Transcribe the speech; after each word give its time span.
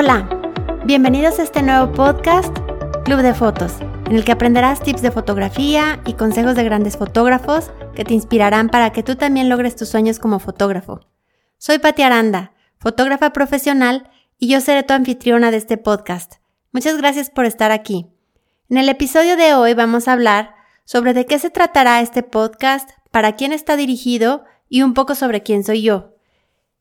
Hola, 0.00 0.28
bienvenidos 0.84 1.40
a 1.40 1.42
este 1.42 1.60
nuevo 1.60 1.92
podcast, 1.92 2.56
Club 3.04 3.20
de 3.20 3.34
Fotos, 3.34 3.80
en 4.06 4.14
el 4.14 4.24
que 4.24 4.30
aprenderás 4.30 4.80
tips 4.80 5.02
de 5.02 5.10
fotografía 5.10 6.00
y 6.06 6.12
consejos 6.12 6.54
de 6.54 6.62
grandes 6.62 6.96
fotógrafos 6.96 7.72
que 7.96 8.04
te 8.04 8.14
inspirarán 8.14 8.68
para 8.68 8.92
que 8.92 9.02
tú 9.02 9.16
también 9.16 9.48
logres 9.48 9.74
tus 9.74 9.88
sueños 9.88 10.20
como 10.20 10.38
fotógrafo. 10.38 11.00
Soy 11.56 11.80
Pati 11.80 12.02
Aranda, 12.02 12.52
fotógrafa 12.78 13.32
profesional, 13.32 14.08
y 14.38 14.46
yo 14.46 14.60
seré 14.60 14.84
tu 14.84 14.94
anfitriona 14.94 15.50
de 15.50 15.56
este 15.56 15.78
podcast. 15.78 16.34
Muchas 16.70 16.96
gracias 16.96 17.28
por 17.28 17.44
estar 17.44 17.72
aquí. 17.72 18.06
En 18.70 18.78
el 18.78 18.88
episodio 18.88 19.36
de 19.36 19.54
hoy 19.54 19.74
vamos 19.74 20.06
a 20.06 20.12
hablar 20.12 20.54
sobre 20.84 21.12
de 21.12 21.26
qué 21.26 21.40
se 21.40 21.50
tratará 21.50 22.00
este 22.02 22.22
podcast, 22.22 22.88
para 23.10 23.32
quién 23.32 23.52
está 23.52 23.74
dirigido 23.74 24.44
y 24.68 24.82
un 24.82 24.94
poco 24.94 25.16
sobre 25.16 25.42
quién 25.42 25.64
soy 25.64 25.82
yo. 25.82 26.14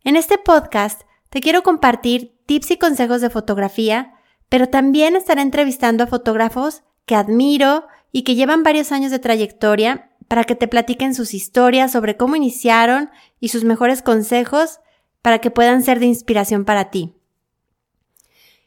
En 0.03 0.17
este 0.17 0.37
podcast 0.37 1.06
te 1.29 1.41
quiero 1.41 1.63
compartir 1.63 2.37
tips 2.45 2.71
y 2.71 2.77
consejos 2.77 3.21
de 3.21 3.29
fotografía, 3.29 4.13
pero 4.49 4.69
también 4.69 5.15
estaré 5.15 5.41
entrevistando 5.41 6.03
a 6.03 6.07
fotógrafos 6.07 6.83
que 7.05 7.15
admiro 7.15 7.87
y 8.11 8.23
que 8.23 8.35
llevan 8.35 8.63
varios 8.63 8.91
años 8.91 9.11
de 9.11 9.19
trayectoria 9.19 10.11
para 10.27 10.43
que 10.43 10.55
te 10.55 10.67
platiquen 10.67 11.15
sus 11.15 11.33
historias 11.33 11.91
sobre 11.91 12.17
cómo 12.17 12.35
iniciaron 12.35 13.09
y 13.39 13.49
sus 13.49 13.63
mejores 13.63 14.01
consejos 14.01 14.79
para 15.21 15.39
que 15.39 15.51
puedan 15.51 15.83
ser 15.83 15.99
de 15.99 16.05
inspiración 16.05 16.65
para 16.65 16.89
ti. 16.89 17.15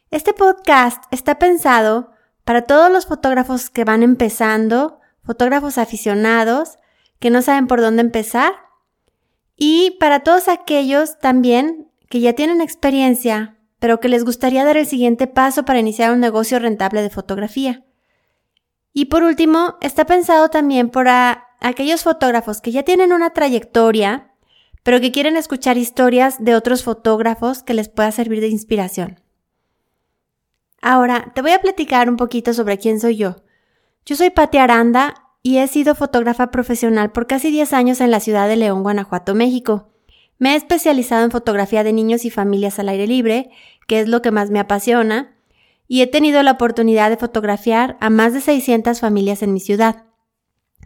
Este 0.09 0.33
podcast 0.33 1.03
está 1.11 1.39
pensado 1.39 2.11
para 2.43 2.63
todos 2.63 2.91
los 2.91 3.05
fotógrafos 3.05 3.69
que 3.69 3.83
van 3.83 4.03
empezando, 4.03 4.99
fotógrafos 5.23 5.77
aficionados, 5.77 6.77
que 7.19 7.29
no 7.29 7.41
saben 7.41 7.67
por 7.67 7.81
dónde 7.81 8.01
empezar, 8.01 8.53
y 9.55 9.91
para 9.99 10.21
todos 10.21 10.47
aquellos 10.47 11.19
también 11.19 11.90
que 12.11 12.19
ya 12.19 12.33
tienen 12.33 12.61
experiencia, 12.61 13.57
pero 13.79 14.01
que 14.01 14.09
les 14.09 14.25
gustaría 14.25 14.65
dar 14.65 14.75
el 14.75 14.85
siguiente 14.85 15.27
paso 15.27 15.63
para 15.63 15.79
iniciar 15.79 16.11
un 16.11 16.19
negocio 16.19 16.59
rentable 16.59 17.01
de 17.01 17.09
fotografía. 17.09 17.85
Y 18.93 19.05
por 19.05 19.23
último, 19.23 19.77
está 19.79 20.05
pensado 20.05 20.49
también 20.49 20.89
para 20.89 21.47
aquellos 21.61 22.03
fotógrafos 22.03 22.59
que 22.59 22.73
ya 22.73 22.83
tienen 22.83 23.13
una 23.13 23.29
trayectoria, 23.29 24.33
pero 24.83 24.99
que 24.99 25.13
quieren 25.13 25.37
escuchar 25.37 25.77
historias 25.77 26.43
de 26.43 26.53
otros 26.53 26.83
fotógrafos 26.83 27.63
que 27.63 27.73
les 27.73 27.87
pueda 27.87 28.11
servir 28.11 28.41
de 28.41 28.49
inspiración. 28.49 29.21
Ahora, 30.81 31.31
te 31.33 31.41
voy 31.41 31.51
a 31.51 31.61
platicar 31.61 32.09
un 32.09 32.17
poquito 32.17 32.53
sobre 32.53 32.77
quién 32.77 32.99
soy 32.99 33.15
yo. 33.15 33.37
Yo 34.05 34.17
soy 34.17 34.31
Pati 34.31 34.57
Aranda 34.57 35.29
y 35.43 35.59
he 35.59 35.67
sido 35.67 35.95
fotógrafa 35.95 36.51
profesional 36.51 37.13
por 37.13 37.25
casi 37.25 37.51
10 37.51 37.71
años 37.71 38.01
en 38.01 38.11
la 38.11 38.19
ciudad 38.19 38.49
de 38.49 38.57
León, 38.57 38.83
Guanajuato, 38.83 39.33
México. 39.33 39.90
Me 40.41 40.53
he 40.53 40.55
especializado 40.55 41.23
en 41.23 41.29
fotografía 41.29 41.83
de 41.83 41.93
niños 41.93 42.25
y 42.25 42.31
familias 42.31 42.79
al 42.79 42.89
aire 42.89 43.05
libre, 43.05 43.51
que 43.87 43.99
es 43.99 44.07
lo 44.07 44.23
que 44.23 44.31
más 44.31 44.49
me 44.49 44.59
apasiona, 44.59 45.35
y 45.87 46.01
he 46.01 46.07
tenido 46.07 46.41
la 46.41 46.53
oportunidad 46.53 47.11
de 47.11 47.17
fotografiar 47.17 47.95
a 47.99 48.09
más 48.09 48.33
de 48.33 48.41
600 48.41 48.99
familias 48.99 49.43
en 49.43 49.53
mi 49.53 49.59
ciudad. 49.59 50.05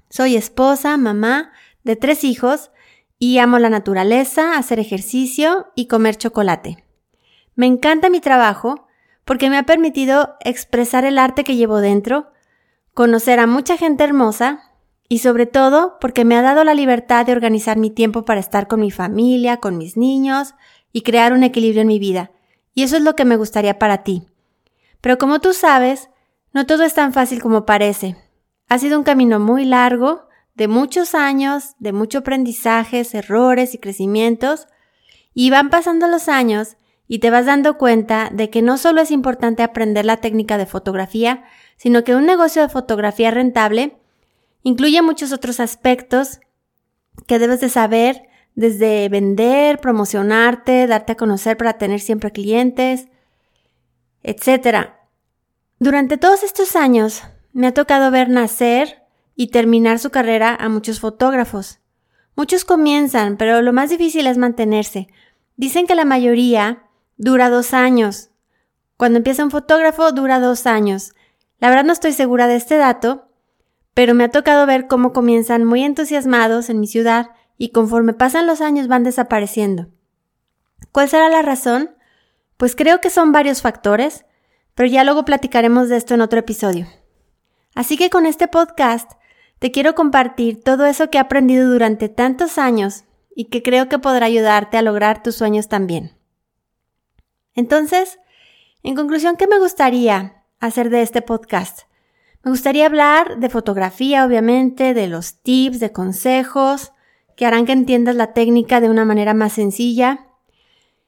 Soy 0.09 0.36
esposa, 0.36 0.97
mamá 0.97 1.53
de 1.86 1.95
tres 1.95 2.25
hijos 2.25 2.72
y 3.17 3.38
amo 3.38 3.58
la 3.58 3.70
naturaleza, 3.70 4.58
hacer 4.58 4.78
ejercicio 4.78 5.67
y 5.73 5.88
comer 5.88 6.17
chocolate. 6.17 6.84
Me 7.56 7.66
encanta 7.66 8.09
mi 8.09 8.19
trabajo 8.19 8.90
porque 9.23 9.50
me 9.50 9.58
ha 9.58 9.64
permitido 9.64 10.36
expresar 10.42 11.06
el 11.06 11.17
arte 11.17 11.45
que 11.45 11.56
llevo 11.56 11.80
dentro, 11.80 12.34
conocer 12.94 13.40
a 13.40 13.47
mucha 13.47 13.78
gente 13.78 14.03
hermosa 14.03 14.64
y 15.08 15.20
sobre 15.20 15.45
todo 15.45 15.98
porque 16.00 16.25
me 16.25 16.36
ha 16.36 16.42
dado 16.42 16.64
la 16.64 16.73
libertad 16.73 17.25
de 17.25 17.31
organizar 17.31 17.78
mi 17.78 17.89
tiempo 17.89 18.25
para 18.25 18.39
estar 18.39 18.67
con 18.67 18.80
mi 18.80 18.92
familia, 18.92 19.58
con 19.58 19.78
mis 19.78 19.97
niños 19.97 20.56
y 20.92 21.02
crear 21.02 21.34
un 21.34 21.44
equilibrio 21.44 21.81
en 21.81 21.88
mi 21.88 22.00
vida. 22.00 22.31
Y 22.73 22.84
eso 22.84 22.97
es 22.97 23.03
lo 23.03 23.16
que 23.16 23.25
me 23.25 23.38
gustaría 23.38 23.80
para 23.80 24.03
ti. 24.03 24.24
Pero 25.02 25.18
como 25.18 25.40
tú 25.40 25.53
sabes, 25.53 26.09
no 26.53 26.66
todo 26.66 26.84
es 26.84 26.94
tan 26.94 27.13
fácil 27.13 27.41
como 27.41 27.66
parece. 27.66 28.16
Ha 28.68 28.79
sido 28.79 28.97
un 28.97 29.03
camino 29.03 29.40
muy 29.40 29.66
largo, 29.66 30.28
de 30.56 30.68
muchos 30.68 31.13
años, 31.13 31.75
de 31.79 31.91
mucho 31.91 32.19
aprendizajes, 32.19 33.13
errores 33.13 33.75
y 33.75 33.78
crecimientos, 33.78 34.68
y 35.34 35.50
van 35.50 35.69
pasando 35.69 36.08
los 36.08 36.29
años 36.29 36.78
y 37.08 37.19
te 37.19 37.29
vas 37.29 37.46
dando 37.46 37.78
cuenta 37.78 38.29
de 38.31 38.50
que 38.50 38.62
no 38.62 38.78
solo 38.78 39.02
es 39.02 39.12
importante 39.12 39.63
aprender 39.63 40.06
la 40.06 40.18
técnica 40.18 40.58
de 40.58 40.66
fotografía, 40.66 41.44
sino 41.75 42.03
que 42.03 42.16
un 42.16 42.25
negocio 42.25 42.62
de 42.62 42.69
fotografía 42.69 43.31
rentable 43.31 43.97
Incluye 44.66 45.03
muchos 45.03 45.31
otros 45.31 45.59
aspectos 45.59 46.40
que 47.28 47.38
debes 47.38 47.62
de 47.62 47.70
saber, 47.70 48.24
desde 48.56 49.08
vender, 49.09 49.80
promocionarte, 49.80 50.88
darte 50.88 51.12
a 51.12 51.18
conocer 51.18 51.56
para 51.56 51.78
tener 51.78 52.00
siempre 52.00 52.31
clientes, 52.31 53.08
etc. 54.24 54.90
Durante 55.78 56.18
todos 56.18 56.42
estos 56.42 56.76
años 56.76 57.22
me 57.53 57.68
ha 57.68 57.76
tocado 57.76 58.09
ver 58.09 58.28
nacer 58.28 59.03
y 59.36 59.52
terminar 59.52 60.00
su 60.00 60.09
carrera 60.09 60.58
a 60.59 60.68
muchos 60.68 61.00
fotógrafos. 61.00 61.78
Muchos 62.36 62.66
comienzan, 62.66 63.38
pero 63.38 63.62
lo 63.62 63.72
más 63.72 63.92
difícil 63.92 64.26
es 64.26 64.40
mantenerse. 64.40 65.09
Dicen 65.58 65.86
que 65.86 65.94
la 65.94 66.06
mayoría 66.06 66.88
dura 67.18 67.52
dos 67.52 67.76
años. 67.76 68.32
Cuando 68.97 69.18
empieza 69.18 69.44
un 69.44 69.52
fotógrafo 69.52 70.12
dura 70.12 70.40
dos 70.40 70.66
años. 70.66 71.14
La 71.59 71.70
verdad 71.70 71.84
no 71.84 71.94
estoy 71.94 72.14
segura 72.14 72.47
de 72.47 72.56
este 72.56 72.78
dato, 72.78 73.25
pero 73.95 74.13
me 74.13 74.25
ha 74.25 74.29
tocado 74.29 74.67
ver 74.67 74.88
cómo 74.88 75.13
comienzan 75.13 75.63
muy 75.63 75.83
entusiasmados 75.83 76.69
en 76.69 76.79
mi 76.79 76.85
ciudad 76.85 77.31
y 77.57 77.69
conforme 77.69 78.13
pasan 78.13 78.45
los 78.45 78.59
años 78.59 78.88
van 78.88 79.03
desapareciendo. 79.03 79.88
¿Cuál 80.91 81.09
será 81.09 81.29
la 81.29 81.41
razón? 81.41 81.95
Pues 82.57 82.75
creo 82.75 83.00
que 83.00 83.09
son 83.09 83.31
varios 83.31 83.61
factores, 83.61 84.25
pero 84.75 84.89
ya 84.89 85.05
luego 85.05 85.23
platicaremos 85.23 85.88
de 85.88 85.95
esto 85.95 86.13
en 86.13 86.22
otro 86.22 86.38
episodio. 86.39 86.88
Así 87.73 87.97
que 87.97 88.09
con 88.09 88.25
este 88.25 88.50
podcast 88.50 89.13
te 89.59 89.72
quiero 89.72 89.95
compartir 89.95 90.61
todo 90.61 90.85
eso 90.85 91.09
que 91.09 91.17
he 91.17 91.22
aprendido 91.22 91.72
durante 91.72 92.09
tantos 92.09 92.57
años 92.57 93.05
y 93.34 93.45
que 93.45 93.63
creo 93.63 93.88
que 93.88 93.97
podrá 93.97 94.25
ayudarte 94.25 94.78
a 94.78 94.81
lograr 94.81 95.23
tus 95.23 95.35
sueños 95.35 95.69
también. 95.69 96.17
Entonces, 97.53 98.19
en 98.84 98.95
conclusión, 98.95 99.38
¿qué 99.38 99.47
me 99.47 99.59
gustaría 99.59 100.44
hacer 100.59 100.89
de 100.89 101.01
este 101.01 101.22
podcast? 101.22 101.84
Me 102.45 102.51
gustaría 102.51 102.85
hablar 102.85 103.39
de 103.39 103.50
fotografía, 103.50 104.23
obviamente, 104.23 104.94
de 104.94 105.07
los 105.07 105.41
tips, 105.41 105.79
de 105.79 105.91
consejos, 105.91 106.94
que 107.35 107.47
harán 107.47 107.66
que 107.66 107.72
entiendas 107.72 108.16
la 108.16 108.33
técnica 108.33 108.79
de 108.79 108.88
una 108.88 109.03
manera 109.03 109.33
más 109.33 109.53
sencilla. 109.53 110.28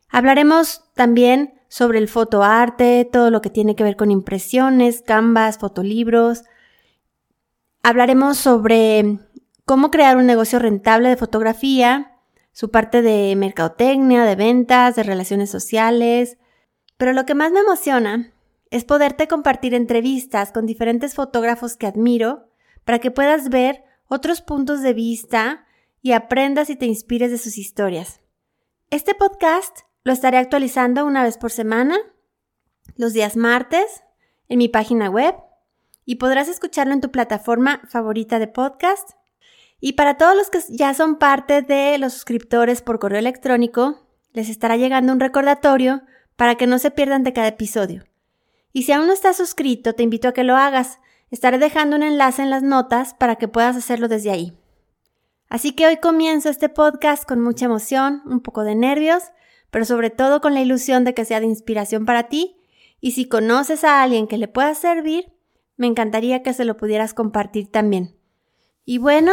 Hablaremos 0.09 0.85
también 0.95 1.61
sobre 1.67 1.99
el 1.99 2.07
fotoarte, 2.07 3.05
todo 3.05 3.29
lo 3.29 3.41
que 3.41 3.51
tiene 3.51 3.75
que 3.75 3.83
ver 3.83 3.95
con 3.95 4.09
impresiones, 4.09 5.03
canvas, 5.03 5.59
fotolibros. 5.59 6.41
Hablaremos 7.83 8.37
sobre 8.37 9.19
cómo 9.63 9.91
crear 9.91 10.17
un 10.17 10.25
negocio 10.25 10.57
rentable 10.57 11.09
de 11.09 11.17
fotografía, 11.17 12.17
su 12.51 12.71
parte 12.71 13.03
de 13.03 13.35
mercadotecnia, 13.35 14.23
de 14.23 14.35
ventas, 14.35 14.95
de 14.95 15.03
relaciones 15.03 15.51
sociales. 15.51 16.39
Pero 16.97 17.13
lo 17.13 17.27
que 17.27 17.35
más 17.35 17.51
me 17.51 17.59
emociona 17.59 18.33
es 18.71 18.83
poderte 18.83 19.27
compartir 19.27 19.73
entrevistas 19.73 20.51
con 20.51 20.65
diferentes 20.65 21.15
fotógrafos 21.15 21.77
que 21.77 21.87
admiro 21.87 22.49
para 22.83 22.99
que 22.99 23.11
puedas 23.11 23.49
ver 23.49 23.83
otros 24.07 24.41
puntos 24.41 24.81
de 24.81 24.93
vista 24.93 25.65
y 26.01 26.13
aprendas 26.13 26.69
y 26.69 26.75
te 26.75 26.85
inspires 26.85 27.31
de 27.31 27.37
sus 27.37 27.57
historias. 27.57 28.21
Este 28.89 29.15
podcast 29.15 29.79
lo 30.03 30.13
estaré 30.13 30.37
actualizando 30.37 31.05
una 31.05 31.23
vez 31.23 31.37
por 31.37 31.51
semana, 31.51 31.97
los 32.95 33.13
días 33.13 33.35
martes, 33.35 34.03
en 34.47 34.59
mi 34.59 34.69
página 34.69 35.09
web 35.09 35.35
y 36.05 36.15
podrás 36.15 36.47
escucharlo 36.47 36.93
en 36.93 37.01
tu 37.01 37.11
plataforma 37.11 37.81
favorita 37.89 38.39
de 38.39 38.47
podcast. 38.47 39.11
Y 39.79 39.93
para 39.93 40.17
todos 40.17 40.35
los 40.35 40.49
que 40.49 40.59
ya 40.69 40.93
son 40.93 41.17
parte 41.17 41.61
de 41.61 41.97
los 41.97 42.13
suscriptores 42.13 42.81
por 42.81 42.99
correo 42.99 43.19
electrónico, 43.19 44.07
les 44.31 44.49
estará 44.49 44.77
llegando 44.77 45.11
un 45.11 45.19
recordatorio 45.19 46.03
para 46.37 46.55
que 46.55 46.67
no 46.67 46.79
se 46.79 46.91
pierdan 46.91 47.23
de 47.23 47.33
cada 47.33 47.47
episodio. 47.47 48.05
Y 48.77 48.83
si 48.83 48.91
aún 48.91 49.07
no 49.07 49.13
estás 49.13 49.37
suscrito, 49.37 49.93
te 49.93 50.03
invito 50.03 50.27
a 50.27 50.33
que 50.33 50.43
lo 50.43 50.55
hagas. 50.55 50.99
Estaré 51.31 51.57
dejando 51.57 51.95
un 51.95 52.03
enlace 52.03 52.43
en 52.43 52.51
las 52.51 52.61
notas 52.61 53.15
para 53.15 53.37
que 53.37 53.47
puedas 53.47 53.75
hacerlo 53.75 54.07
desde 54.07 54.29
ahí. 54.29 54.55
Así 55.49 55.71
que 55.71 55.87
hoy 55.87 55.97
comienzo 55.97 56.49
este 56.49 56.69
podcast 56.69 57.27
con 57.27 57.41
mucha 57.41 57.65
emoción, 57.65 58.21
un 58.27 58.39
poco 58.39 58.63
de 58.63 58.75
nervios, 58.75 59.23
pero 59.71 59.83
sobre 59.83 60.11
todo 60.11 60.41
con 60.41 60.53
la 60.53 60.61
ilusión 60.61 61.05
de 61.05 61.15
que 61.15 61.25
sea 61.25 61.39
de 61.39 61.47
inspiración 61.47 62.05
para 62.05 62.29
ti. 62.29 62.55
Y 63.01 63.13
si 63.13 63.27
conoces 63.27 63.83
a 63.83 64.03
alguien 64.03 64.27
que 64.27 64.37
le 64.37 64.47
pueda 64.47 64.75
servir, 64.75 65.33
me 65.75 65.87
encantaría 65.87 66.43
que 66.43 66.53
se 66.53 66.63
lo 66.63 66.77
pudieras 66.77 67.15
compartir 67.15 67.71
también. 67.71 68.15
Y 68.85 68.99
bueno, 68.99 69.31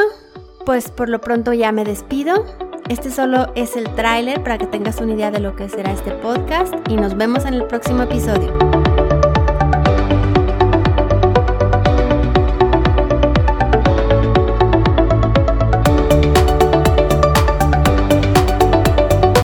pues 0.64 0.90
por 0.90 1.10
lo 1.10 1.20
pronto 1.20 1.52
ya 1.52 1.70
me 1.70 1.84
despido. 1.84 2.46
Este 2.88 3.10
solo 3.10 3.52
es 3.56 3.76
el 3.76 3.94
tráiler 3.94 4.42
para 4.42 4.56
que 4.56 4.66
tengas 4.66 5.02
una 5.02 5.12
idea 5.12 5.30
de 5.30 5.40
lo 5.40 5.54
que 5.54 5.68
será 5.68 5.92
este 5.92 6.12
podcast 6.12 6.72
y 6.88 6.96
nos 6.96 7.14
vemos 7.14 7.44
en 7.44 7.52
el 7.52 7.66
próximo 7.66 8.04
episodio. 8.04 9.03